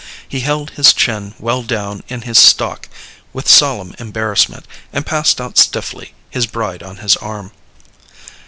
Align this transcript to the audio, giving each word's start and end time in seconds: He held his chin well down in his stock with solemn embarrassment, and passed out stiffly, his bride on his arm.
He 0.27 0.39
held 0.39 0.71
his 0.71 0.93
chin 0.95 1.35
well 1.37 1.61
down 1.61 2.01
in 2.07 2.23
his 2.23 2.39
stock 2.39 2.89
with 3.33 3.47
solemn 3.47 3.93
embarrassment, 3.99 4.65
and 4.91 5.05
passed 5.05 5.39
out 5.39 5.59
stiffly, 5.59 6.15
his 6.31 6.47
bride 6.47 6.81
on 6.81 6.97
his 6.97 7.17
arm. 7.17 7.51